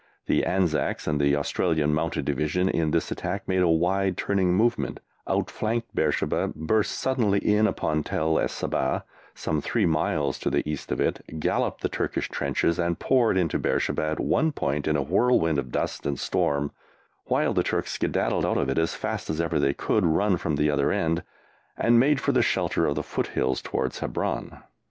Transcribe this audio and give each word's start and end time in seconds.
The 0.25 0.45
Anzacs 0.45 1.05
and 1.05 1.21
the 1.21 1.35
Australian 1.35 1.93
Mounted 1.93 2.25
Division 2.25 2.67
in 2.67 2.89
this 2.89 3.11
attack 3.11 3.47
made 3.47 3.61
a 3.61 3.67
wide 3.67 4.17
turning 4.17 4.51
movement, 4.51 4.99
outflanked 5.27 5.93
Beersheba, 5.93 6.51
burst 6.55 6.93
suddenly 6.93 7.37
in 7.37 7.67
upon 7.67 8.01
Tel 8.01 8.39
el 8.39 8.47
Saba, 8.47 9.03
some 9.35 9.61
three 9.61 9.85
miles 9.85 10.39
to 10.39 10.49
the 10.49 10.67
east 10.67 10.91
of 10.91 10.99
it, 10.99 11.23
galloped 11.39 11.81
the 11.81 11.87
Turkish 11.87 12.29
trenches, 12.29 12.79
and 12.79 12.97
poured 12.97 13.37
into 13.37 13.59
Beersheba 13.59 14.05
at 14.05 14.19
one 14.19 14.51
end 14.63 14.87
in 14.87 14.95
a 14.95 15.03
whirlwind 15.03 15.59
of 15.59 15.71
dust 15.71 16.07
and 16.07 16.19
storm 16.19 16.71
while 17.25 17.53
the 17.53 17.61
Turks 17.61 17.91
skedaddled 17.91 18.43
out 18.43 18.57
of 18.57 18.69
it 18.69 18.79
as 18.79 18.95
fast 18.95 19.29
as 19.29 19.39
ever 19.39 19.59
they 19.59 19.75
could 19.75 20.03
run 20.03 20.35
from 20.37 20.55
the 20.55 20.71
other 20.71 20.91
end, 20.91 21.21
and 21.77 21.99
made 21.99 22.19
for 22.19 22.31
the 22.31 22.41
shelter 22.41 22.87
of 22.87 22.95
the 22.95 23.03
foothills 23.03 23.61
towards 23.61 23.99
Hebron. 23.99 24.61